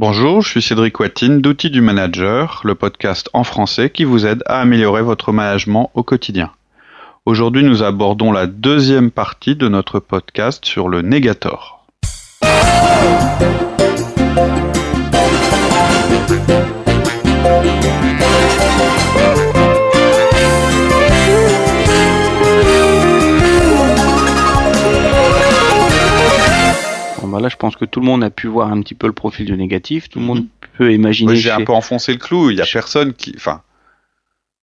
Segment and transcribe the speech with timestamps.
[0.00, 4.42] Bonjour, je suis Cédric Watine d'Outils du Manager, le podcast en français qui vous aide
[4.44, 6.50] à améliorer votre management au quotidien.
[7.26, 11.86] Aujourd'hui, nous abordons la deuxième partie de notre podcast sur le Negator.
[27.34, 29.12] Bah là, je pense que tout le monde a pu voir un petit peu le
[29.12, 30.08] profil du négatif.
[30.08, 30.46] Tout le monde
[30.78, 31.32] peut imaginer.
[31.32, 32.50] Moi, j'ai un peu enfoncé le clou.
[32.50, 33.62] Il y a personne qui, enfin,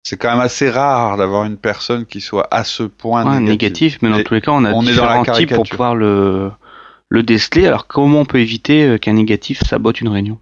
[0.03, 3.49] c'est quand même assez rare d'avoir une personne qui soit à ce point Ouais, négative.
[3.49, 5.53] négatif, mais dans Et tous les cas, on a on est dans la différents types
[5.53, 6.51] pour pouvoir le,
[7.09, 7.67] le déceler.
[7.67, 10.39] Alors, comment on peut éviter euh, qu'un négatif sabote une réunion?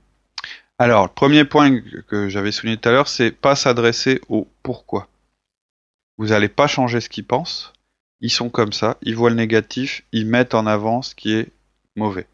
[0.78, 5.08] Alors, le premier point que j'avais souligné tout à l'heure, c'est pas s'adresser au pourquoi.
[6.18, 7.74] Vous n'allez pas changer ce qu'ils pensent.
[8.22, 8.98] Ils sont comme ça.
[9.02, 10.04] Ils voient le négatif.
[10.12, 11.52] Ils mettent en avant ce qui est
[12.00, 12.28] mauvais.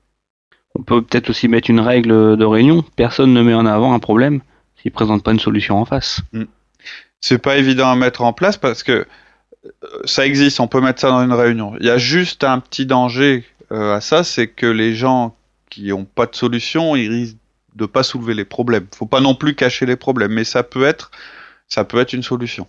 [0.75, 2.83] On peut peut-être aussi mettre une règle de réunion.
[2.95, 4.41] Personne ne met en avant un problème
[4.81, 6.21] s'il présente pas une solution en face.
[7.21, 8.91] C'est pas évident à mettre en place parce que
[9.65, 9.71] euh,
[10.03, 10.59] ça existe.
[10.59, 11.73] On peut mettre ça dans une réunion.
[11.79, 15.35] Il y a juste un petit danger euh, à ça, c'est que les gens
[15.69, 17.37] qui ont pas de solution, ils risquent
[17.75, 18.87] de pas soulever les problèmes.
[18.95, 21.11] Faut pas non plus cacher les problèmes, mais ça peut être,
[21.67, 22.67] ça peut être une solution.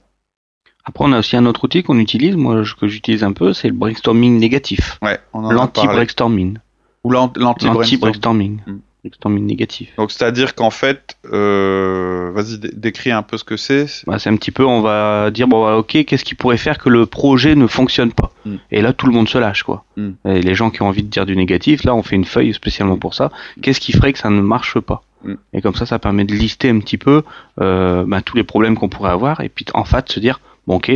[0.84, 3.68] Après, on a aussi un autre outil qu'on utilise, moi, que j'utilise un peu, c'est
[3.68, 4.98] le brainstorming négatif.
[5.02, 5.18] Ouais.
[5.34, 6.58] L'anti-brainstorming.
[7.06, 7.78] Ou l'an- l'anti-brainstorm.
[7.82, 8.60] L'anti-brainstorming.
[8.66, 8.76] Mm.
[9.04, 9.90] Brainstorming négatif.
[9.98, 13.86] Donc c'est-à-dire qu'en fait, euh, vas-y, dé- décris un peu ce que c'est.
[14.06, 16.78] Bah, c'est un petit peu, on va dire, bon, bah, ok, qu'est-ce qui pourrait faire
[16.78, 18.56] que le projet ne fonctionne pas Mm.
[18.70, 19.84] Et là, tout le monde se lâche, quoi.
[19.96, 20.10] Mm.
[20.28, 22.52] Et les gens qui ont envie de dire du négatif, là, on fait une feuille
[22.54, 23.30] spécialement pour ça.
[23.62, 25.34] Qu'est-ce qui ferait que ça ne marche pas Mm.
[25.54, 27.22] Et comme ça, ça permet de lister un petit peu
[27.60, 30.76] euh, bah, tous les problèmes qu'on pourrait avoir, et puis en fait, se dire, bon,
[30.76, 30.90] ok,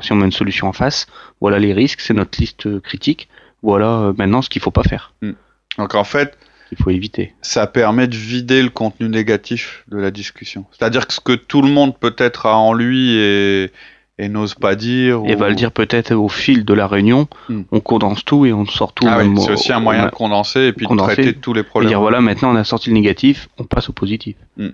[0.00, 1.06] si on met une solution en face,
[1.40, 3.28] voilà les risques, c'est notre liste critique,
[3.62, 5.12] voilà euh, maintenant ce qu'il faut pas faire,
[5.78, 6.36] Donc en fait,
[6.68, 7.32] qu'il faut éviter.
[7.40, 10.64] ça permet de vider le contenu négatif de la discussion.
[10.72, 13.70] C'est-à-dire que ce que tout le monde peut-être a en lui et,
[14.18, 15.22] et n'ose pas dire.
[15.26, 17.62] Et ou- va le dire peut-être au fil de la réunion, Mm.
[17.72, 19.06] on condense tout et on sort tout.
[19.08, 21.16] Ah oui, c'est aussi un moyen de condenser et puis condenser.
[21.16, 21.88] de traiter tous les Et problèmes.
[21.88, 24.36] dire voilà, maintenant on a sorti le négatif, on passe au positif.
[24.58, 24.68] Mm.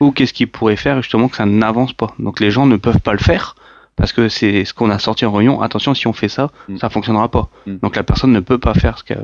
[0.00, 2.14] Ou qu'est-ce qui pourrait faire justement que ça n'avance pas?
[2.18, 3.56] Donc les gens ne peuvent pas le faire
[3.96, 5.60] parce que c'est ce qu'on a sorti en réunion.
[5.62, 6.76] Attention, si on fait ça, Mm.
[6.78, 7.48] ça fonctionnera pas.
[7.66, 9.16] Donc la personne ne peut pas faire ce qu'a-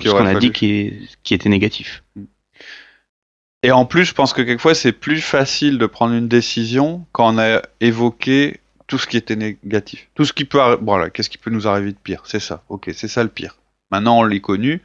[0.00, 2.02] ce qu'on a dit qui, est- qui était négatif.
[3.62, 7.34] Et en plus, je pense que quelquefois, c'est plus facile de prendre une décision quand
[7.34, 10.08] on a évoqué tout ce qui était négatif.
[10.14, 12.22] Tout ce qui peut, voilà, qu'est-ce qui peut nous arriver de pire?
[12.26, 12.62] C'est ça.
[12.68, 13.56] Ok, c'est ça le pire.
[13.90, 14.82] Maintenant, on l'est connu,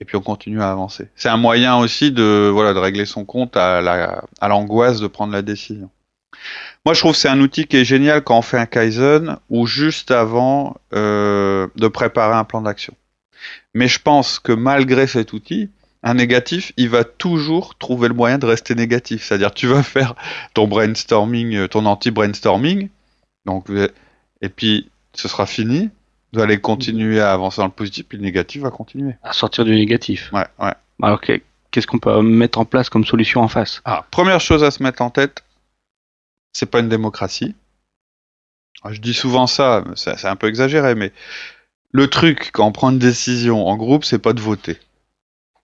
[0.00, 1.08] et puis on continue à avancer.
[1.14, 5.06] C'est un moyen aussi de, voilà, de régler son compte à la, à l'angoisse de
[5.08, 5.90] prendre la décision.
[6.86, 9.36] Moi, je trouve que c'est un outil qui est génial quand on fait un Kaizen
[9.50, 12.94] ou juste avant euh, de préparer un plan d'action.
[13.76, 15.68] Mais je pense que malgré cet outil,
[16.02, 19.22] un négatif, il va toujours trouver le moyen de rester négatif.
[19.24, 20.14] C'est-à-dire, tu vas faire
[20.54, 22.88] ton brainstorming, euh, ton anti-brainstorming,
[23.44, 23.88] donc, vous-
[24.40, 25.90] et puis ce sera fini.
[26.32, 29.14] Vous allez continuer à avancer dans le positif, puis le négatif va continuer.
[29.22, 30.30] À sortir du négatif.
[30.32, 30.72] Ouais, ouais.
[31.02, 33.82] Alors que- qu'est-ce qu'on peut mettre en place comme solution en face?
[33.84, 35.44] Ah, première chose à se mettre en tête,
[36.54, 37.54] c'est pas une démocratie.
[38.82, 41.12] Ah, Je dis souvent ça, c'est un peu exagéré, mais
[41.96, 44.76] le truc quand on prend une décision en groupe, c'est pas de voter.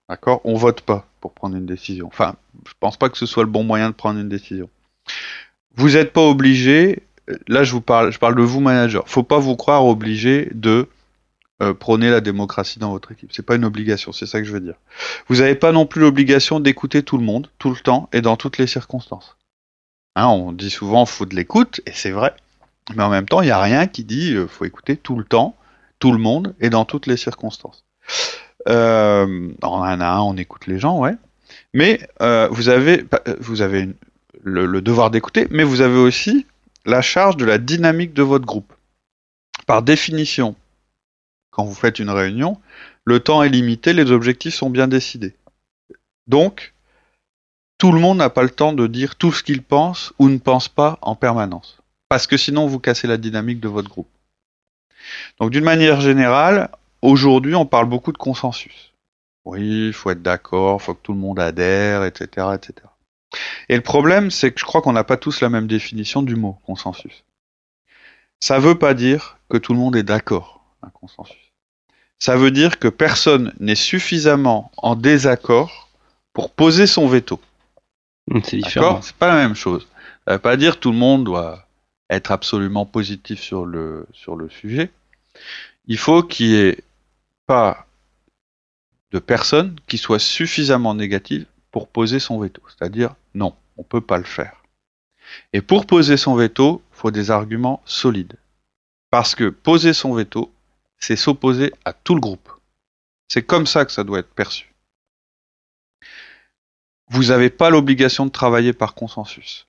[0.08, 0.40] D'accord?
[0.44, 2.06] On vote pas pour prendre une décision.
[2.06, 4.70] Enfin, je pense pas que ce soit le bon moyen de prendre une décision.
[5.76, 7.02] Vous n'êtes pas obligé.
[7.48, 9.06] Là, je vous parle, je parle de vous, manager.
[9.06, 10.88] Faut pas vous croire obligé de
[11.62, 13.30] euh, prôner la démocratie dans votre équipe.
[13.32, 14.76] C'est pas une obligation, c'est ça que je veux dire.
[15.28, 18.36] Vous n'avez pas non plus l'obligation d'écouter tout le monde, tout le temps et dans
[18.36, 19.36] toutes les circonstances.
[20.16, 22.34] Hein, on dit souvent faut de l'écoute, et c'est vrai.
[22.96, 25.24] Mais en même temps, il n'y a rien qui dit euh, faut écouter tout le
[25.24, 25.54] temps,
[26.02, 27.84] tout le monde et dans toutes les circonstances.
[28.68, 31.14] Euh, en a un, on écoute les gens, ouais.
[31.74, 33.06] Mais euh, vous avez,
[34.42, 36.44] le, le devoir d'écouter, mais vous avez aussi
[36.86, 38.72] la charge de la dynamique de votre groupe.
[39.68, 40.56] Par définition,
[41.52, 42.58] quand vous faites une réunion,
[43.04, 45.36] le temps est limité, les objectifs sont bien décidés.
[46.26, 46.74] Donc,
[47.78, 50.38] tout le monde n'a pas le temps de dire tout ce qu'il pense ou ne
[50.38, 51.78] pense pas en permanence.
[52.08, 54.08] Parce que sinon, vous cassez la dynamique de votre groupe.
[55.40, 56.70] Donc, d'une manière générale,
[57.00, 58.92] aujourd'hui, on parle beaucoup de consensus.
[59.44, 62.74] Oui, il faut être d'accord, il faut que tout le monde adhère, etc., etc.
[63.68, 66.36] Et le problème, c'est que je crois qu'on n'a pas tous la même définition du
[66.36, 67.24] mot consensus.
[68.40, 71.52] Ça veut pas dire que tout le monde est d'accord, un consensus.
[72.18, 75.88] Ça veut dire que personne n'est suffisamment en désaccord
[76.32, 77.40] pour poser son veto.
[78.30, 79.02] Hum, C'est différent.
[79.02, 79.88] C'est pas la même chose.
[80.26, 81.66] Ça veut pas dire que tout le monde doit
[82.14, 84.90] être absolument positif sur le, sur le sujet.
[85.86, 86.84] Il faut qu'il n'y ait
[87.46, 87.86] pas
[89.10, 92.62] de personne qui soit suffisamment négative pour poser son veto.
[92.68, 94.62] C'est-à-dire, non, on peut pas le faire.
[95.52, 98.36] Et pour poser son veto, il faut des arguments solides.
[99.10, 100.52] Parce que poser son veto,
[100.98, 102.50] c'est s'opposer à tout le groupe.
[103.28, 104.74] C'est comme ça que ça doit être perçu.
[107.08, 109.66] Vous n'avez pas l'obligation de travailler par consensus.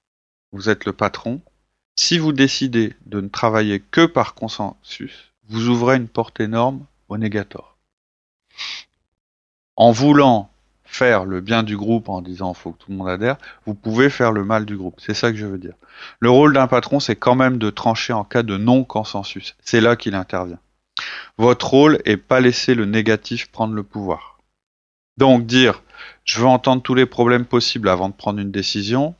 [0.51, 1.41] Vous êtes le patron.
[1.95, 7.17] Si vous décidez de ne travailler que par consensus, vous ouvrez une porte énorme au
[7.17, 7.77] négator.
[9.75, 10.49] En voulant
[10.83, 14.09] faire le bien du groupe en disant faut que tout le monde adhère, vous pouvez
[14.09, 14.99] faire le mal du groupe.
[14.99, 15.73] C'est ça que je veux dire.
[16.19, 19.55] Le rôle d'un patron, c'est quand même de trancher en cas de non-consensus.
[19.63, 20.59] C'est là qu'il intervient.
[21.37, 24.39] Votre rôle est pas laisser le négatif prendre le pouvoir.
[25.17, 25.81] Donc dire
[26.23, 29.15] je veux entendre tous les problèmes possibles avant de prendre une décision,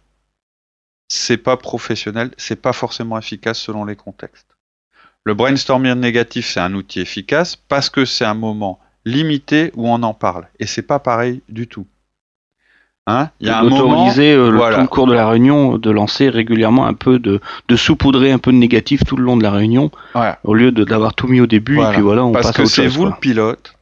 [1.08, 4.48] c'est pas professionnel, c'est pas forcément efficace selon les contextes.
[5.26, 10.04] Le brainstorming négatif, c'est un outil efficace parce que c'est un moment limité où on
[10.04, 10.48] en parle.
[10.60, 11.86] Et c'est pas pareil du tout.
[13.06, 13.30] Hein?
[13.42, 16.94] Il y a un moment, euh, le, cours de la réunion, de lancer régulièrement un
[16.94, 19.92] peu de, de saupoudrer un peu de négatif tout le long de la réunion,
[20.46, 22.66] au lieu de d'avoir tout mis au début et puis voilà, on Parce passe que
[22.66, 23.10] c'est vous quoi.
[23.10, 23.76] le pilote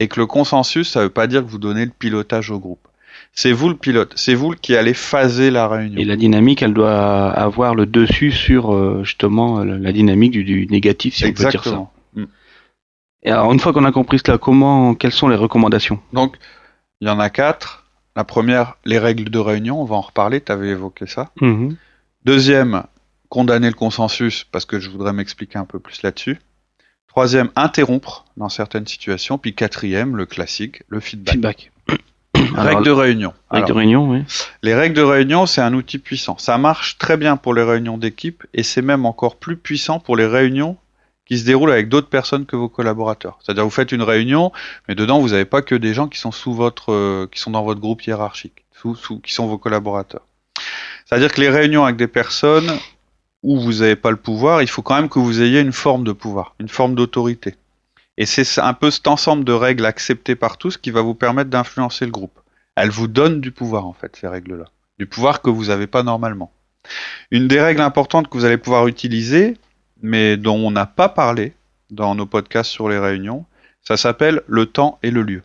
[0.00, 2.86] et que le consensus, ça veut pas dire que vous donnez le pilotage au groupe.
[3.38, 6.00] C'est vous le pilote, c'est vous qui allez phaser la réunion.
[6.00, 10.66] Et la dynamique, elle doit avoir le dessus sur euh, justement la dynamique du, du
[10.66, 11.56] négatif, si on peut dire ça.
[11.58, 11.92] Exactement.
[13.22, 16.00] Et alors, une fois qu'on a compris cela, comment, quelles sont les recommandations?
[16.12, 16.36] Donc,
[17.00, 17.84] il y en a quatre.
[18.14, 21.30] La première, les règles de réunion, on va en reparler, tu avais évoqué ça.
[22.24, 22.84] Deuxième,
[23.28, 26.38] condamner le consensus, parce que je voudrais m'expliquer un peu plus là-dessus.
[27.08, 29.36] Troisième, interrompre dans certaines situations.
[29.36, 31.34] Puis quatrième, le classique, le feedback.
[31.34, 31.72] Feedback.
[32.54, 33.32] Alors, Règles de réunion.
[33.50, 34.24] Règle de réunion, oui.
[34.62, 36.38] les règles de réunion, c'est un outil puissant.
[36.38, 40.16] Ça marche très bien pour les réunions d'équipe et c'est même encore plus puissant pour
[40.16, 40.76] les réunions
[41.26, 43.38] qui se déroulent avec d'autres personnes que vos collaborateurs.
[43.42, 44.52] C'est-à-dire vous faites une réunion,
[44.88, 47.50] mais dedans vous n'avez pas que des gens qui sont sous votre, euh, qui sont
[47.50, 50.22] dans votre groupe hiérarchique, sous, sous, qui sont vos collaborateurs.
[51.04, 52.70] C'est-à-dire que les réunions avec des personnes
[53.42, 56.04] où vous n'avez pas le pouvoir, il faut quand même que vous ayez une forme
[56.04, 57.54] de pouvoir, une forme d'autorité.
[58.18, 61.50] Et c'est un peu cet ensemble de règles acceptées par tous qui va vous permettre
[61.50, 62.40] d'influencer le groupe.
[62.74, 64.64] Elles vous donnent du pouvoir en fait, ces règles-là.
[64.98, 66.52] Du pouvoir que vous n'avez pas normalement.
[67.30, 69.58] Une des règles importantes que vous allez pouvoir utiliser,
[70.02, 71.54] mais dont on n'a pas parlé
[71.90, 73.44] dans nos podcasts sur les réunions,
[73.82, 75.42] ça s'appelle le temps et le lieu.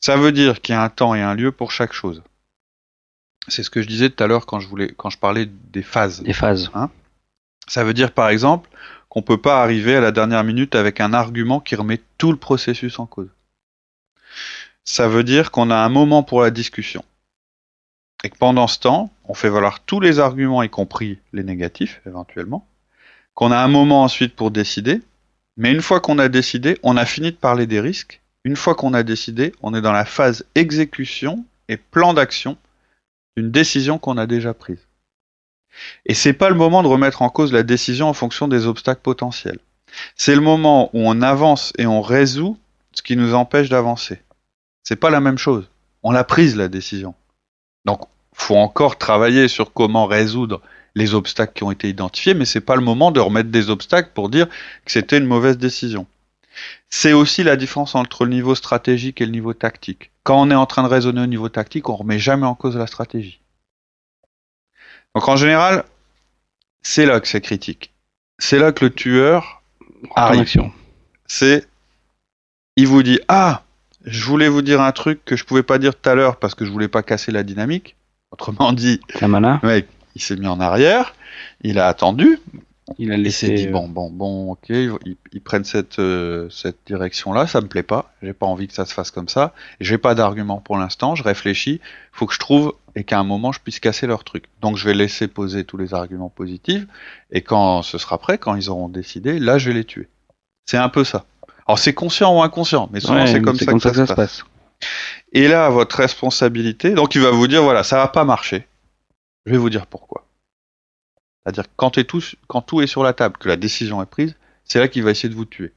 [0.00, 2.22] Ça veut dire qu'il y a un temps et un lieu pour chaque chose.
[3.48, 5.82] C'est ce que je disais tout à l'heure quand je voulais, quand je parlais des
[5.82, 6.22] phases.
[6.22, 6.70] Des phases.
[7.68, 8.70] Ça veut dire par exemple
[9.08, 12.38] qu'on peut pas arriver à la dernière minute avec un argument qui remet tout le
[12.38, 13.30] processus en cause.
[14.84, 17.04] Ça veut dire qu'on a un moment pour la discussion.
[18.24, 22.00] Et que pendant ce temps, on fait valoir tous les arguments, y compris les négatifs
[22.06, 22.66] éventuellement.
[23.34, 25.02] Qu'on a un moment ensuite pour décider.
[25.56, 28.20] Mais une fois qu'on a décidé, on a fini de parler des risques.
[28.44, 32.56] Une fois qu'on a décidé, on est dans la phase exécution et plan d'action
[33.36, 34.86] d'une décision qu'on a déjà prise.
[36.04, 39.02] Et c'est pas le moment de remettre en cause la décision en fonction des obstacles
[39.02, 39.58] potentiels.
[40.14, 42.58] C'est le moment où on avance et on résout
[42.92, 44.20] ce qui nous empêche d'avancer.
[44.82, 45.68] C'est pas la même chose.
[46.02, 47.14] On l'a prise la décision.
[47.84, 48.02] Donc,
[48.32, 50.60] faut encore travailler sur comment résoudre
[50.94, 54.10] les obstacles qui ont été identifiés, mais c'est pas le moment de remettre des obstacles
[54.14, 56.06] pour dire que c'était une mauvaise décision.
[56.88, 60.10] C'est aussi la différence entre le niveau stratégique et le niveau tactique.
[60.22, 62.76] Quand on est en train de raisonner au niveau tactique, on remet jamais en cause
[62.76, 63.40] la stratégie.
[65.16, 65.84] Donc en général,
[66.82, 67.90] c'est là que c'est critique.
[68.38, 69.62] C'est là que le tueur
[70.14, 70.70] arrive.
[71.24, 71.66] C'est,
[72.76, 73.62] il vous dit ah,
[74.04, 76.54] je voulais vous dire un truc que je pouvais pas dire tout à l'heure parce
[76.54, 77.96] que je voulais pas casser la dynamique.
[78.30, 79.00] Autrement dit,
[79.62, 81.14] mec, il s'est mis en arrière,
[81.62, 82.38] il a attendu,
[82.98, 83.50] il a laissé.
[83.50, 87.66] dit euh, bon, bon, bon, ok, ils, ils prennent cette euh, cette direction-là, ça me
[87.66, 90.78] plaît pas, j'ai pas envie que ça se fasse comme ça, j'ai pas d'argument pour
[90.78, 91.80] l'instant, je réfléchis,
[92.12, 94.44] faut que je trouve et qu'à un moment je puisse casser leur truc.
[94.60, 96.86] Donc je vais laisser poser tous les arguments positifs
[97.30, 100.08] et quand ce sera prêt, quand ils auront décidé, là je vais les tuer.
[100.64, 101.24] C'est un peu ça.
[101.66, 104.14] Alors c'est conscient ou inconscient, mais souvent ouais, c'est comme, ça, que ça, se passe.
[104.14, 104.44] passe.
[105.32, 108.66] Et là, votre responsabilité, donc il va vous dire voilà, ça va pas marcher.
[109.44, 110.25] Je vais vous dire pourquoi.
[111.46, 111.90] C'est-à-dire quand,
[112.66, 114.34] tout, est sur la table, que la décision est prise,
[114.64, 115.72] c'est là qu'il va essayer de vous tuer.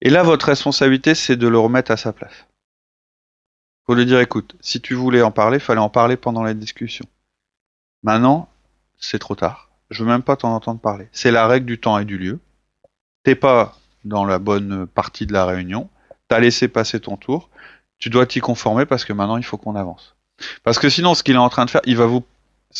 [0.00, 2.46] Et là, votre responsabilité, c'est de le remettre à sa place.
[3.84, 7.04] Faut lui dire écoute, si tu voulais en parler, fallait en parler pendant la discussion.
[8.02, 8.48] Maintenant,
[8.96, 9.68] c'est trop tard.
[9.90, 11.08] Je veux même pas t'en entendre parler.
[11.12, 12.40] C'est la règle du temps et du lieu.
[13.24, 15.90] T'es pas dans la bonne partie de la réunion.
[16.28, 17.50] T'as laissé passer ton tour.
[17.98, 20.16] Tu dois t'y conformer parce que maintenant il faut qu'on avance.
[20.64, 22.24] Parce que sinon, ce qu'il est en train de faire, il va vous.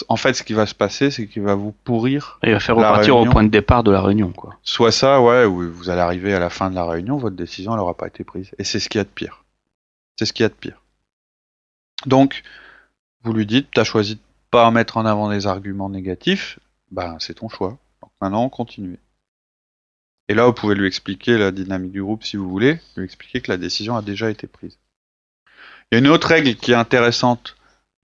[0.08, 2.38] En fait, ce qui va se passer, c'est qu'il va vous pourrir.
[2.42, 3.30] Il va faire repartir réunion.
[3.30, 4.58] au point de départ de la réunion, quoi.
[4.62, 7.76] Soit ça, ouais, ou vous allez arriver à la fin de la réunion, votre décision
[7.76, 8.50] n'aura pas été prise.
[8.58, 9.44] Et c'est ce qu'il y a de pire.
[10.18, 10.82] C'est ce qu'il y a de pire.
[12.04, 12.42] Donc,
[13.22, 16.58] vous lui dites, tu as choisi de pas mettre en avant des arguments négatifs,
[16.90, 17.78] ben c'est ton choix.
[18.02, 18.98] Donc maintenant, continuez.
[20.28, 23.40] Et là, vous pouvez lui expliquer la dynamique du groupe si vous voulez, lui expliquer
[23.40, 24.78] que la décision a déjà été prise.
[25.90, 27.55] Il y a une autre règle qui est intéressante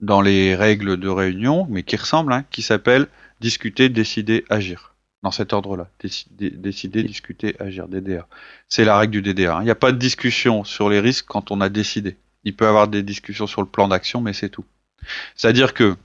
[0.02, 3.06] dans les règles de réunion, mais qui ressemble, hein, qui s'appelle
[3.40, 4.90] discuter, décider, agir.
[5.23, 5.88] Dans cet ordre-là.
[6.00, 7.87] Décider, décider, discuter, agir.
[7.87, 8.26] DDA.
[8.68, 9.56] C'est la règle du DDA.
[9.56, 9.61] hein.
[9.62, 12.16] Il n'y a pas de discussion sur les risques quand on a décidé.
[12.42, 14.64] Il peut y avoir des discussions sur le plan d'action, mais c'est tout.
[15.37, 15.97] C'est-à-dire que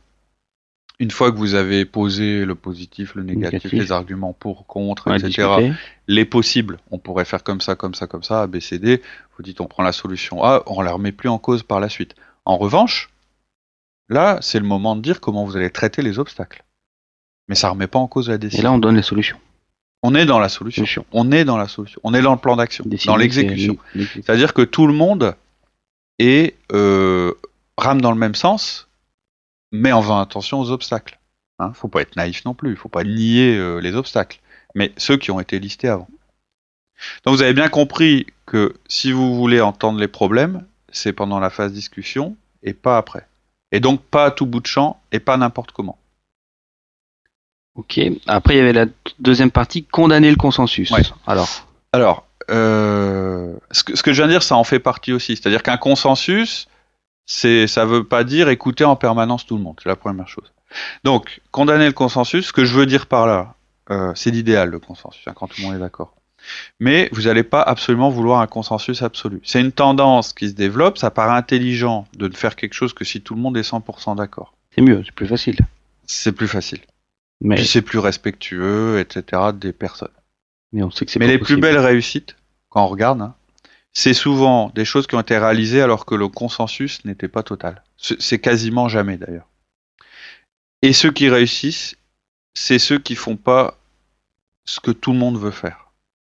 [1.00, 3.74] une fois que vous avez posé le positif, le négatif, Négatif.
[3.74, 5.72] les arguments pour, contre, On etc.,
[6.08, 9.02] les possibles, on pourrait faire comme ça, comme ça, comme ça, A, B, C, D.
[9.36, 11.90] Vous dites on prend la solution A, on la remet plus en cause par la
[11.90, 12.16] suite.
[12.46, 13.10] En revanche,
[14.10, 16.64] là, c'est le moment de dire comment vous allez traiter les obstacles.
[17.48, 18.64] Mais ça remet pas en cause la Et décision.
[18.64, 19.40] là, on donne les solutions.
[20.04, 21.06] on est dans la solution.
[21.12, 22.00] On est dans la solution.
[22.04, 23.78] On est dans le plan d'action, dans l'exécution.
[23.94, 24.24] c'est l'exécution.
[24.26, 25.36] C'est-à-dire que tout le monde
[26.20, 27.34] est euh,
[27.78, 28.88] rame dans le même sens,
[29.72, 31.20] mais en faisant attention aux obstacles.
[31.60, 34.40] Hein, faut pas être naïf non plus, il faut pas nier euh, les obstacles,
[34.76, 36.08] mais ceux qui ont été listés avant.
[37.24, 41.50] Donc vous avez bien compris que si vous voulez entendre les problèmes, c'est pendant la
[41.50, 43.28] phase discussion et pas après.
[43.72, 45.98] Et donc pas à tout bout de champ et pas n'importe comment.
[47.76, 48.00] Ok.
[48.26, 48.86] Après, il y avait la
[49.20, 50.90] deuxième partie, condamner le consensus.
[50.92, 51.02] Ouais.
[51.28, 51.48] Alors,
[51.92, 55.36] Alors, euh, ce, que, ce que je viens de dire, ça en fait partie aussi.
[55.36, 56.68] C'est-à-dire qu'un consensus,
[57.28, 59.80] c'est, ça veut pas dire écouter en permanence tout le monde.
[59.84, 60.52] C'est la première chose.
[61.04, 63.56] Donc, condamner le consensus, ce que je veux dire par là,
[63.92, 66.17] euh, c'est l'idéal, le consensus, hein, quand tout le monde est d'accord.
[66.80, 69.42] Mais vous n'allez pas absolument vouloir un consensus absolu.
[69.44, 73.06] C'est une tendance qui se développe, ça paraît intelligent de ne faire quelque chose que
[73.06, 74.54] si tout le monde est 100% d'accord.
[74.76, 75.58] c'est mieux, c'est plus facile.
[76.06, 76.80] C'est plus facile.
[77.42, 79.52] Mais, Puis c'est plus respectueux, etc.
[79.54, 80.08] des personnes.
[80.72, 82.36] mais on sait que c'est Mais les plus belles réussites,
[82.70, 83.36] quand on regarde, hein,
[83.94, 87.84] c'est souvent des choses qui ont été réalisées alors que le consensus n'était pas total.
[87.98, 89.48] C'est c'est quasiment jamais d'ailleurs.
[90.82, 91.96] Et ceux qui réussissent,
[92.54, 93.78] c'est ceux qui font pas
[94.66, 95.87] ce que tout le monde veut faire.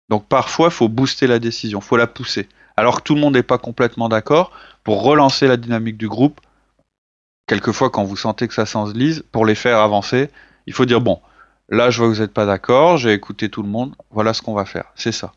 [0.08, 2.48] Donc parfois, il faut booster la décision, faut la pousser.
[2.76, 6.40] Alors que tout le monde n'est pas complètement d'accord, pour relancer la dynamique du groupe,
[7.46, 10.30] quelquefois quand vous sentez que ça s'enlise, pour les faire avancer,
[10.66, 11.20] il faut dire bon,
[11.68, 14.42] là je vois que vous n'êtes pas d'accord, j'ai écouté tout le monde, voilà ce
[14.42, 15.32] qu'on va faire, c'est ça.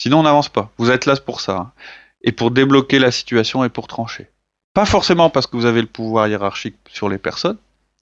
[0.00, 1.72] Sinon on n'avance pas, vous êtes là pour ça, hein.
[2.22, 4.28] et pour débloquer la situation et pour trancher.
[4.74, 7.58] Pas forcément parce que vous avez le pouvoir hiérarchique sur les personnes,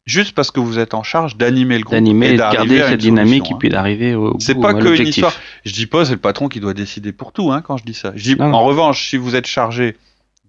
[0.06, 3.00] juste parce que vous êtes en charge d'animer le groupe d'animer et de garder cette
[3.00, 3.56] dynamique et hein.
[3.58, 5.32] puis d'arriver au C'est pas que une histoire.
[5.64, 7.94] Je dis pas c'est le patron qui doit décider pour tout hein, quand je dis
[7.94, 8.12] ça.
[8.16, 8.54] Je dis Non, non.
[8.58, 9.96] en revanche, si vous êtes chargé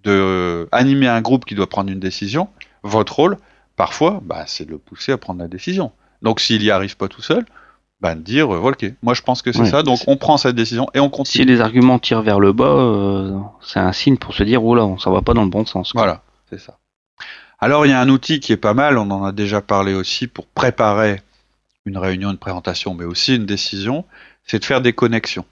[0.04, 2.48] de euh, animer un groupe qui doit prendre une décision,
[2.82, 3.36] votre rôle,
[3.76, 5.92] parfois, bah, c'est de le pousser à prendre la décision.
[6.22, 7.44] Donc s'il y arrive pas tout seul,
[8.00, 10.16] bah, de dire euh, voilà, ok, moi je pense que c'est Ouais, ça, donc on
[10.16, 11.44] prend cette décision et on Si continue.
[11.44, 14.88] les arguments tirent vers le bas, euh, c'est un signe pour se dire, oh là,
[14.98, 15.92] ça va pas dans le bon sens.
[15.92, 16.02] quoi.
[16.02, 16.78] Voilà, c'est ça.
[17.62, 19.94] Alors il y a un outil qui est pas mal, on en a déjà parlé
[19.94, 21.22] aussi pour préparer
[21.84, 24.04] une réunion, une présentation, mais aussi une décision,
[24.44, 25.46] c'est de faire des connexions.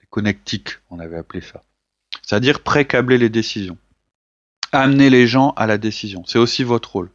[0.00, 1.64] Des connectiques, on avait appelé ça.
[2.22, 3.76] C'est-à-dire pré-câbler les décisions.
[4.70, 6.22] Amener les gens à la décision.
[6.28, 7.10] C'est aussi votre rôle.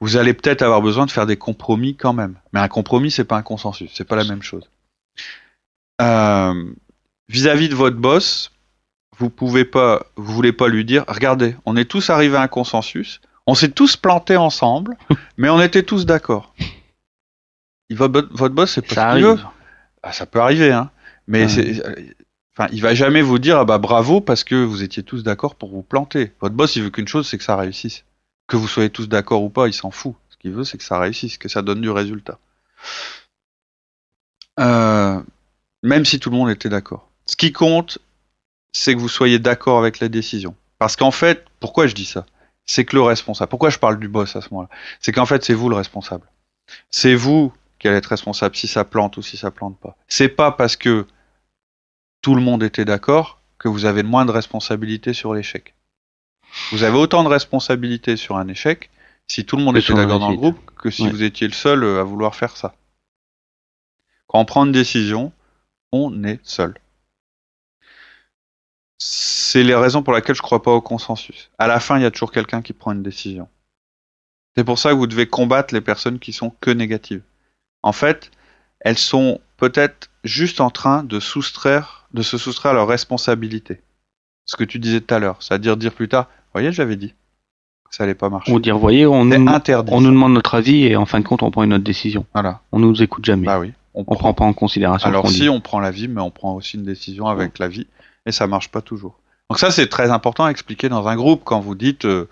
[0.00, 2.36] Vous allez peut-être avoir besoin de faire des compromis quand même.
[2.54, 3.90] Mais un compromis, c'est pas un consensus.
[3.92, 4.70] C'est pas la même chose.
[6.00, 6.64] Euh,
[7.28, 8.52] Vis-à-vis de votre boss,
[9.18, 12.48] vous pouvez pas, vous voulez pas lui dire, regardez, on est tous arrivés à un
[12.48, 14.96] consensus, on s'est tous plantés ensemble,
[15.36, 16.54] mais on était tous d'accord.
[17.88, 19.28] Il va, votre boss, c'est pas ce veut.
[19.30, 19.46] arrive.
[20.02, 20.90] Ah, ça peut arriver, hein.
[21.28, 21.48] Mais Ouais.
[21.48, 21.94] c'est, euh,
[22.56, 25.54] enfin, il va jamais vous dire, ah bah bravo parce que vous étiez tous d'accord
[25.56, 26.32] pour vous planter.
[26.40, 28.04] Votre boss, il veut qu'une chose, c'est que ça réussisse.
[28.48, 30.14] Que vous soyez tous d'accord ou pas, il s'en fout.
[30.30, 32.38] Ce qu'il veut, c'est que ça réussisse, que ça donne du résultat.
[34.60, 35.20] Euh,
[35.82, 37.08] même si tout le monde était d'accord.
[37.26, 37.98] Ce qui compte,
[38.72, 40.54] c'est que vous soyez d'accord avec la décision.
[40.78, 42.26] Parce qu'en fait, pourquoi je dis ça?
[42.66, 43.48] C'est que le responsable.
[43.48, 44.68] Pourquoi je parle du boss à ce moment-là?
[45.00, 46.28] C'est qu'en fait, c'est vous le responsable.
[46.90, 49.96] C'est vous qui allez être responsable si ça plante ou si ça plante pas.
[50.08, 51.06] C'est pas parce que
[52.22, 55.74] tout le monde était d'accord que vous avez moins de responsabilité sur l'échec.
[56.72, 58.90] Vous avez autant de responsabilité sur un échec
[59.28, 61.10] si tout le monde était d'accord dans le groupe que si Ouais.
[61.10, 62.74] vous étiez le seul à vouloir faire ça.
[64.26, 65.32] Quand on prend une décision,
[65.92, 66.74] on est seul.
[68.98, 71.50] C'est les raisons pour lesquelles je crois pas au consensus.
[71.58, 73.48] À la fin, il y a toujours quelqu'un qui prend une décision.
[74.56, 77.22] C'est pour ça que vous devez combattre les personnes qui sont que négatives.
[77.82, 78.30] En fait,
[78.80, 83.80] elles sont peut-être juste en train de soustraire, de se soustraire à leurs responsabilités.
[84.46, 87.14] Ce que tu disais tout à l'heure, c'est-à-dire dire plus tard, Vous voyez, j'avais dit
[87.88, 88.52] que ça allait pas marcher.
[88.52, 89.92] Ou dire, voyez, on nous, interdit.
[89.92, 92.24] on nous demande notre avis et en fin de compte, on prend une autre décision.
[92.32, 92.60] Voilà.
[92.72, 93.46] On nous écoute jamais.
[93.46, 93.72] Bah oui.
[93.94, 94.16] On on prend.
[94.16, 95.48] prend pas en considération Alors si dit.
[95.48, 97.86] on prend la vie, mais on prend aussi une décision avec la vie,
[98.26, 99.18] et ça marche pas toujours.
[99.48, 102.28] Donc ça, c'est très important à expliquer dans un groupe quand vous dites euh,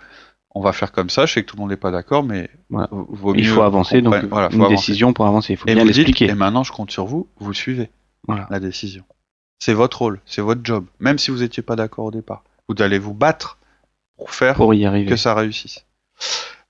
[0.53, 1.25] on va faire comme ça.
[1.25, 2.87] Je sais que tout le monde n'est pas d'accord, mais Voilà.
[2.91, 4.75] vaut Il mieux faut avancer, donc voilà, faut une avancer.
[4.75, 5.53] décision pour avancer.
[5.53, 6.25] Il faut Et bien l'expliquer.
[6.29, 7.89] et maintenant je compte sur vous, vous suivez
[8.27, 8.47] Voilà.
[8.49, 9.03] la décision.
[9.59, 12.43] C'est votre rôle, c'est votre job, même si vous n'étiez pas d'accord au départ.
[12.67, 13.57] Vous allez vous battre
[14.17, 15.09] pour faire Pour y arriver.
[15.09, 15.85] que ça réussisse.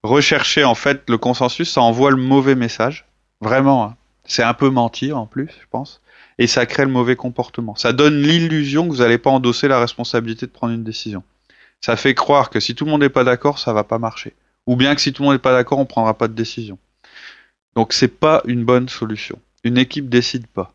[0.03, 3.05] Rechercher en fait le consensus, ça envoie le mauvais message.
[3.41, 3.96] Vraiment, hein.
[4.24, 6.01] c'est un peu mentir en plus, je pense.
[6.38, 7.75] Et ça crée le mauvais comportement.
[7.75, 11.24] Ça donne l'illusion que vous n'allez pas endosser la responsabilité de prendre une décision.
[11.82, 14.34] Ça fait croire que si tout le monde n'est pas d'accord, ça va pas marcher.
[14.68, 16.77] Ou bien que si tout le monde n'est pas d'accord, on prendra pas de décision.
[17.75, 19.39] Donc c'est pas une bonne solution.
[19.63, 20.74] Une équipe décide pas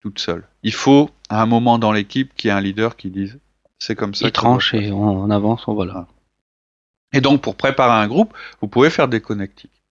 [0.00, 0.44] toute seule.
[0.62, 3.38] Il faut à un moment dans l'équipe qu'il y ait un leader qui dise
[3.78, 4.26] c'est comme ça.
[4.26, 6.06] Il tranche et on, on avance, on va là.
[7.12, 9.82] et donc, pour préparer un groupe, vous pouvez faire des connectiques.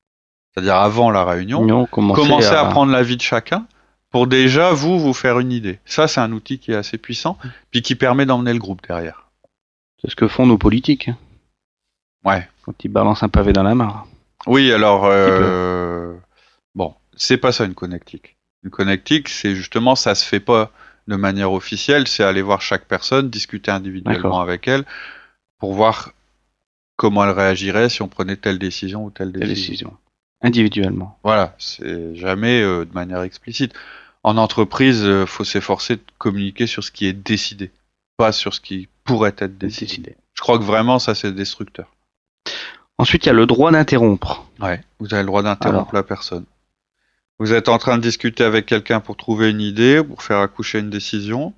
[0.53, 2.61] C'est-à-dire avant la réunion, Non, commencer, commencer à...
[2.61, 3.65] à prendre l'avis de chacun
[4.09, 5.79] pour déjà vous vous faire une idée.
[5.85, 7.37] Ça, c'est un outil qui est assez puissant,
[7.71, 9.27] puis qui permet d'emmener le groupe derrière.
[10.01, 11.09] C'est ce que font nos politiques.
[12.25, 12.47] Ouais.
[12.63, 14.07] Quand ils balancent un pavé dans la mare.
[14.47, 16.15] Oui, alors euh...
[16.75, 18.37] bon, c'est pas ça une connectique.
[18.63, 20.71] Une connectique, c'est justement ça se fait pas
[21.07, 24.85] de manière officielle, c'est aller voir chaque personne, discuter individuellement avec elle
[25.57, 26.13] pour voir
[26.95, 29.97] comment elle réagirait si on prenait telle décision ou telle Des décision.
[30.41, 31.17] Individuellement.
[31.23, 33.73] Voilà, c'est jamais euh, de manière explicite.
[34.23, 37.71] En entreprise, euh, faut s'efforcer de communiquer sur ce qui est décidé,
[38.17, 40.15] pas sur ce qui pourrait être décidé.
[40.33, 41.87] Je crois que vraiment ça c'est destructeur.
[42.97, 44.45] Ensuite, il y a le droit d'interrompre.
[44.59, 44.81] Ouais.
[44.99, 46.45] Vous avez le droit d'interrompre la personne.
[47.39, 50.79] Vous êtes en train de discuter avec quelqu'un pour trouver une idée, pour faire accoucher
[50.79, 51.53] une décision,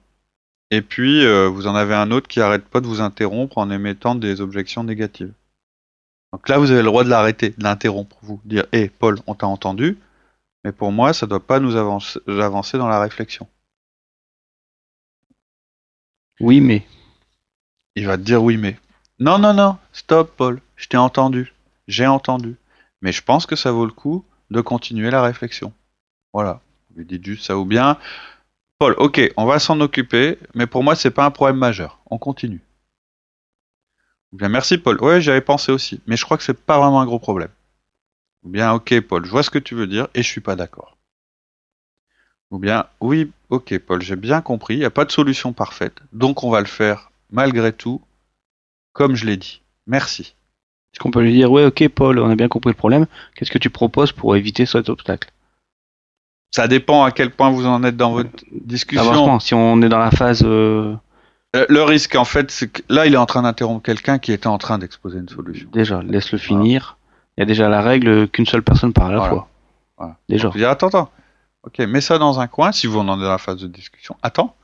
[0.69, 3.69] et puis euh, vous en avez un autre qui arrête pas de vous interrompre en
[3.71, 5.33] émettant des objections négatives.
[6.33, 9.35] Donc là, vous avez le droit de l'arrêter, de l'interrompre, vous dire Hé, Paul, on
[9.35, 9.97] t'a entendu,
[10.63, 13.47] mais pour moi, ça doit pas nous avancer, avancer dans la réflexion.
[16.39, 16.85] Oui, mais.
[17.95, 18.77] Il va te dire oui, mais.
[19.19, 21.53] Non, non, non, stop, Paul, je t'ai entendu,
[21.87, 22.55] j'ai entendu.
[23.01, 25.73] Mais je pense que ça vaut le coup de continuer la réflexion.
[26.33, 26.61] Voilà.
[26.89, 27.97] Vous lui dites juste ça ou bien.
[28.79, 31.99] Paul, ok, on va s'en occuper, mais pour moi, c'est pas un problème majeur.
[32.09, 32.61] On continue.
[34.33, 35.01] Bien, merci, Paul.
[35.03, 37.49] Ouais, j'avais pensé aussi, mais je crois que c'est pas vraiment un gros problème.
[38.43, 40.55] Ou bien, ok, Paul, je vois ce que tu veux dire et je suis pas
[40.55, 40.97] d'accord.
[42.49, 45.99] Ou bien, oui, ok, Paul, j'ai bien compris, il n'y a pas de solution parfaite,
[46.11, 48.01] donc on va le faire malgré tout,
[48.93, 49.61] comme je l'ai dit.
[49.87, 50.33] Merci.
[50.93, 53.05] Est-ce qu'on peut lui dire, ouais, ok, Paul, on a bien compris le problème.
[53.35, 55.31] Qu'est-ce que tu proposes pour éviter cet obstacle?
[56.53, 59.39] Ça dépend à quel point vous en êtes dans votre discussion.
[59.39, 60.43] si on est dans la phase.
[60.43, 60.93] euh,
[61.55, 64.31] Euh, Le risque, en fait, c'est que là, il est en train d'interrompre quelqu'un qui
[64.31, 65.67] était en train d'exposer une solution.
[65.71, 66.97] déjà, laisse-le finir.
[67.37, 69.33] Il y a déjà la règle qu'une seule personne parle à la Voilà.
[69.33, 69.49] fois.
[69.97, 70.15] Voilà.
[70.29, 70.49] Déjà.
[70.49, 71.11] Vous dire, attends, attends.
[71.63, 74.15] Ok, mets ça dans un coin si vous en êtes dans la phase de discussion.
[74.23, 74.55] Attends.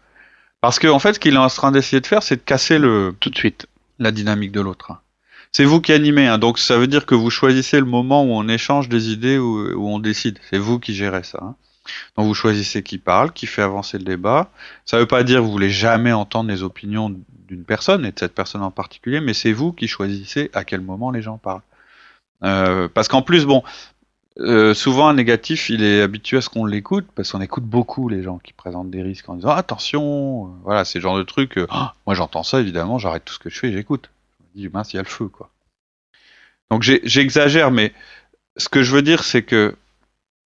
[0.61, 2.79] Parce que, en fait, ce qu'il est en train d'essayer de faire, c'est de casser
[2.79, 3.67] le, Tout de suite.
[3.99, 4.91] la dynamique de l'autre.
[5.51, 8.31] C'est vous qui animez, hein, donc ça veut dire que vous choisissez le moment où
[8.31, 10.39] on échange des idées, où, où on décide.
[10.49, 11.39] C'est vous qui gérez ça.
[11.41, 11.55] hein.
[12.17, 14.49] Donc vous choisissez qui parle, qui fait avancer le débat.
[14.85, 17.13] Ça veut pas dire que vous voulez jamais entendre les opinions
[17.47, 20.81] d'une personne et de cette personne en particulier, mais c'est vous qui choisissez à quel
[20.81, 21.61] moment les gens parlent.
[22.43, 23.63] Euh, parce qu'en plus, bon,
[24.39, 28.09] euh, souvent un négatif, il est habitué à ce qu'on l'écoute, parce qu'on écoute beaucoup
[28.09, 31.57] les gens qui présentent des risques en disant attention, voilà, c'est le genre de truc.
[31.57, 34.09] euh, Ah, moi j'entends ça évidemment, j'arrête tout ce que je fais j'écoute.
[34.39, 35.49] Je me dis mince, il y a le feu quoi.
[36.69, 37.93] Donc j'exagère, mais
[38.57, 39.75] ce que je veux dire, c'est que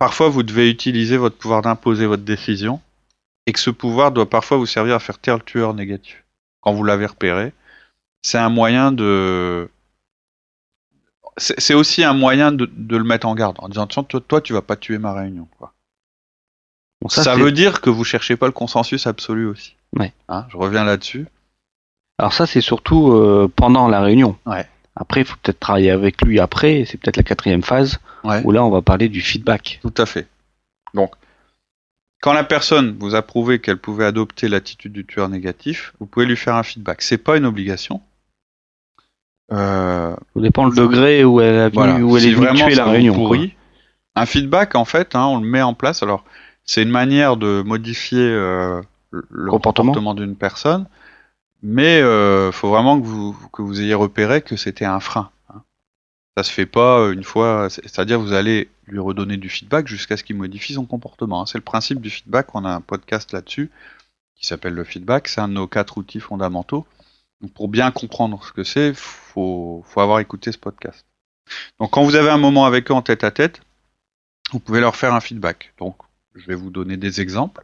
[0.05, 2.79] parfois vous devez utiliser votre pouvoir d'imposer votre décision,
[3.47, 6.25] et que ce pouvoir doit parfois vous servir à faire taire le tueur négatif.
[6.61, 7.55] Quand vous l'avez repéré,
[8.21, 9.71] c'est un moyen de
[11.38, 14.43] c'est aussi un moyen de, de le mettre en garde en disant tiens toi, toi
[14.43, 15.73] tu vas pas tuer ma réunion quoi.
[17.01, 19.75] Bon, Ça, veut dire que vous cherchez pas le consensus absolu aussi.
[19.99, 20.12] Ouais.
[20.29, 21.27] Hein, je reviens là-dessus.
[22.19, 24.37] Alors ça, c'est surtout euh, pendant la réunion.
[24.45, 24.69] Ouais.
[24.96, 26.85] Après, il faut peut-être travailler avec lui après.
[26.87, 28.40] C'est peut-être la quatrième phase Ouais.
[28.44, 29.80] où là, on va parler du feedback.
[29.83, 30.26] Tout à fait.
[30.94, 31.11] Donc,
[32.22, 36.24] quand la personne vous a prouvé qu'elle pouvait adopter l'attitude du tueur négatif, vous pouvez
[36.26, 37.02] lui faire un feedback.
[37.02, 38.00] C'est pas une obligation.
[39.52, 41.98] Euh, Ça dépend le degré où elle, a venu, voilà.
[41.98, 43.12] où elle Si est venue tuer la réunion.
[43.14, 43.22] quoi.
[43.24, 43.54] pourrit,
[44.14, 46.02] un feedback, en fait, hein, on le met en place.
[46.02, 46.24] Alors,
[46.64, 48.80] c'est une manière de modifier euh,
[49.11, 49.92] le le Comportement.
[49.92, 50.87] comportement d'une personne,
[51.64, 55.31] mais euh, faut vraiment que vous, que vous ayez repéré que c'était un frein.
[55.48, 55.62] hein.
[56.37, 59.87] Ça se fait pas euh, une fois, c'est- c'est-à-dire vous allez lui redonner du feedback
[59.88, 61.42] jusqu'à ce qu'il modifie son comportement.
[61.42, 61.46] hein.
[61.46, 62.55] C'est le principe du feedback.
[62.55, 63.70] On a un podcast là-dessus
[64.37, 65.27] qui s'appelle le feedback.
[65.29, 66.87] C'est un de nos quatre outils fondamentaux.
[67.40, 71.05] Donc, pour bien comprendre ce que c'est, faut, faut avoir écouté ce podcast.
[71.79, 73.61] Donc quand vous avez un moment avec eux en tête à tête,
[74.53, 75.74] vous pouvez leur faire un feedback.
[75.79, 75.96] Donc
[76.35, 77.62] je vais vous donner des exemples.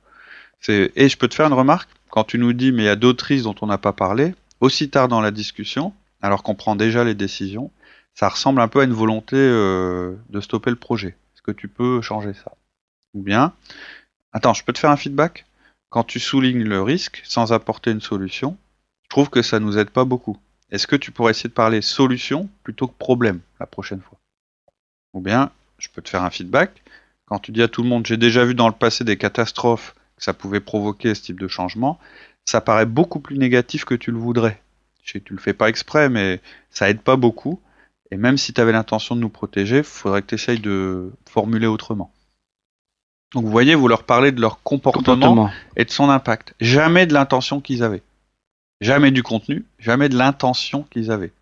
[0.68, 1.88] Et je peux te faire une remarque?
[2.10, 4.34] Quand tu nous dis mais il y a d'autres risques dont on n'a pas parlé.
[4.60, 7.70] aussi tard dans la discussion, alors qu'on prend déjà les décisions,
[8.14, 11.16] ça ressemble un peu à une volonté euh, de stopper le projet.
[11.34, 12.52] Est-ce que tu peux changer ça?
[13.14, 13.52] Ou bien,
[14.32, 15.46] attends, je peux te faire un feedback?
[15.88, 18.56] Quand tu soulignes le risque sans apporter une solution,
[19.04, 20.36] je trouve que ça nous aide pas beaucoup.
[20.70, 24.18] Est-ce que tu pourrais essayer de parler solution plutôt que problème la prochaine fois?
[25.14, 26.82] Ou bien, je peux te faire un feedback.
[27.26, 29.94] Quand tu dis à tout le monde, j'ai déjà vu dans le passé des catastrophes
[30.20, 31.98] que ça pouvait provoquer ce type de changement,
[32.44, 34.60] ça paraît beaucoup plus négatif que tu le voudrais.
[35.02, 37.60] Je sais que tu le fais pas exprès, mais ça aide pas beaucoup.
[38.12, 41.10] Et même si tu avais l'intention de nous protéger, il faudrait que tu essayes de
[41.28, 42.12] formuler autrement.
[43.32, 45.50] Donc vous voyez, vous leur parlez de leur comportement, Comportement.
[45.76, 46.54] et de son impact.
[46.60, 48.02] Jamais de l'intention qu'ils avaient.
[48.80, 51.32] Jamais du contenu, jamais de l'intention qu'ils avaient.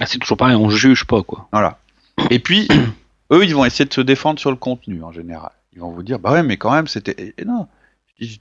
[0.00, 1.48] Ah, c'est toujours pareil, on juge pas, quoi.
[1.52, 1.78] Voilà.
[2.30, 2.66] Et puis,
[3.32, 5.52] eux, ils vont essayer de se défendre sur le contenu en général.
[5.72, 7.34] Ils vont vous dire, bah ouais, mais quand même, c'était.
[7.38, 7.66] Et non.
[8.18, 8.36] Je,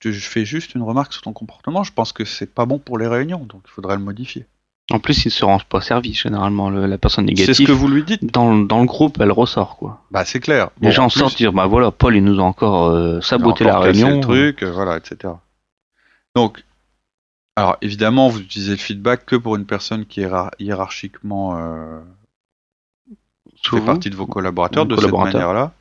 [0.00, 1.82] te- je fais juste une remarque sur ton comportement.
[1.84, 4.46] Je pense que c'est pas bon pour les réunions, donc il faudrait le modifier.
[4.90, 7.54] En plus, il se rend pas service, généralement, le- la personne C'est négative.
[7.54, 8.24] ce que vous lui dites.
[8.32, 10.02] dans, le- dans le groupe, elle ressort, quoi.
[10.10, 10.70] Bah c'est clair.
[10.80, 13.78] Les Bon, gens sortent dire, bah voilà, Paul, il nous a encore euh, saboté la
[13.78, 14.16] réunion.
[14.16, 15.34] le truc, euh, voilà, etc.
[16.34, 16.64] Donc,
[17.56, 22.00] alors évidemment, vous utilisez le feedback que pour une personne qui est hiérar- hiérarchiquement euh,
[23.64, 25.72] fait partie de vos collaborateurs de cette manière-là.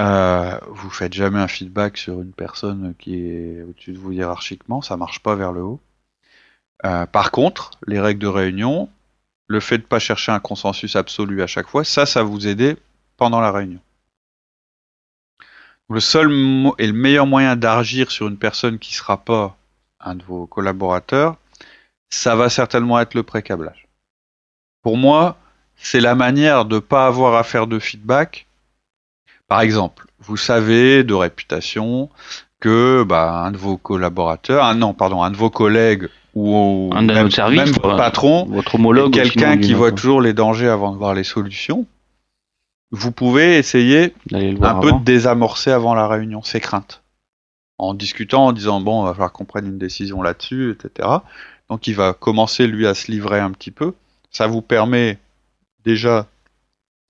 [0.00, 4.80] Euh, vous faites jamais un feedback sur une personne qui est au-dessus de vous hiérarchiquement,
[4.80, 5.80] ça marche pas vers le haut.
[6.86, 8.88] Euh, par contre, les règles de réunion,
[9.46, 12.78] le fait de pas chercher un consensus absolu à chaque fois, ça, ça vous aider
[13.18, 13.80] pendant la réunion.
[15.90, 16.30] Le seul
[16.78, 19.56] et le meilleur moyen d'agir sur une personne qui sera pas
[20.00, 21.36] un de vos collaborateurs,
[22.08, 23.86] ça va certainement être le pré-câblage.
[24.82, 25.36] Pour moi,
[25.76, 28.46] c'est la manière de pas avoir à faire de feedback.
[29.50, 32.08] Par exemple, vous savez de réputation
[32.60, 37.02] que bah, un de vos collaborateurs, un non, pardon, un de vos collègues ou Un
[37.02, 39.12] même, notre service, même votre patron, Votre homologue.
[39.12, 41.84] quelqu'un qui voit toujours les dangers avant de voir les solutions.
[42.92, 45.00] Vous pouvez essayer un peu avant.
[45.00, 47.02] de désamorcer avant la réunion ses craintes.
[47.76, 51.08] En discutant, en disant bon, il va falloir qu'on prenne une décision là-dessus, etc.
[51.68, 53.94] Donc il va commencer lui à se livrer un petit peu.
[54.30, 55.18] Ça vous permet
[55.84, 56.28] déjà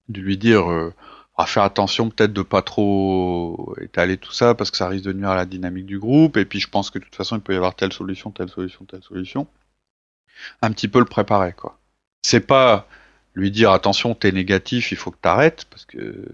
[0.08, 0.94] de lui dire euh,
[1.40, 5.12] à faire attention peut-être de pas trop étaler tout ça parce que ça risque de
[5.12, 6.36] nuire à la dynamique du groupe.
[6.36, 8.48] Et puis je pense que de toute façon il peut y avoir telle solution, telle
[8.48, 9.46] solution, telle solution.
[10.62, 11.78] Un petit peu le préparer quoi.
[12.22, 12.86] C'est pas
[13.34, 16.26] lui dire attention t'es négatif, il faut que t'arrêtes parce que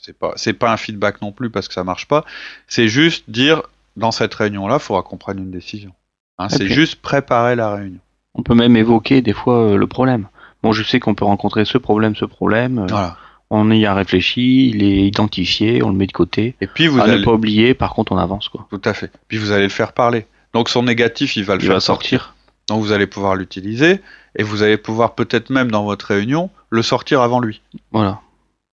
[0.00, 2.24] c'est pas c'est pas un feedback non plus parce que ça marche pas.
[2.66, 3.62] C'est juste dire
[3.96, 5.92] dans cette réunion là, il faudra qu'on prenne une décision.
[6.38, 8.00] Hein, c'est juste préparer la réunion.
[8.34, 10.28] On peut même évoquer des fois euh, le problème.
[10.62, 12.78] Bon, je sais qu'on peut rencontrer ce problème, ce problème.
[12.78, 13.18] euh, Voilà.
[13.54, 16.54] On y a réfléchi, il est identifié, on le met de côté.
[16.62, 18.66] Et puis vous à allez ne pas oublier, par contre, on avance, quoi.
[18.70, 19.12] tout à fait.
[19.28, 20.24] Puis vous allez le faire parler.
[20.54, 22.34] Donc son négatif, il va le Il faire va sortir.
[22.68, 24.00] Donc vous allez pouvoir l'utiliser
[24.38, 27.60] et vous allez pouvoir peut-être même dans votre réunion le sortir avant lui.
[27.90, 28.20] Voilà.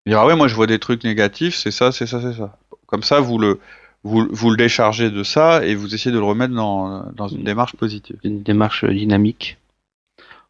[0.05, 2.55] Dire ah ouais moi je vois des trucs négatifs, c'est ça, c'est ça, c'est ça.
[2.85, 3.59] Comme ça vous le
[4.03, 7.43] vous, vous le déchargez de ça et vous essayez de le remettre dans, dans une
[7.43, 8.17] démarche positive.
[8.23, 9.57] Une démarche dynamique.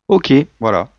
[0.10, 0.34] Ok.
[0.60, 0.90] Voilà.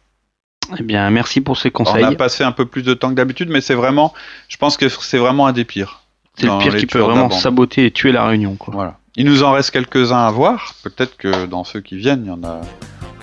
[0.78, 2.04] Eh bien, merci pour ces On conseils.
[2.04, 4.12] a passé un peu plus de temps que d'habitude, mais c'est vraiment,
[4.48, 6.02] je pense que c'est vraiment un des pires.
[6.36, 8.74] C'est le pire qui peut vraiment saboter et tuer la réunion, quoi.
[8.74, 8.98] Voilà.
[9.16, 10.74] Il nous en reste quelques-uns à voir.
[10.84, 12.60] Peut-être que dans ceux qui viennent, il y en a,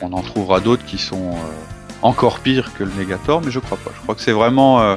[0.01, 3.77] on en trouvera d'autres qui sont euh, encore pires que le Negator, mais je crois
[3.77, 3.91] pas.
[3.95, 4.95] Je crois que c'est vraiment, euh,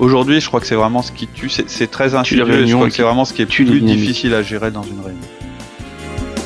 [0.00, 1.48] aujourd'hui, je crois que c'est vraiment ce qui tue.
[1.48, 2.66] C'est, très insidieux.
[2.66, 5.28] Je crois que c'est vraiment ce qui est plus difficile à gérer dans une réunion.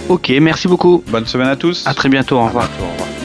[0.08, 1.02] Ok, merci beaucoup.
[1.08, 1.86] Bonne semaine à tous.
[1.86, 2.36] À très bientôt.
[2.36, 2.68] Au revoir.
[2.68, 3.15] bientôt, au revoir.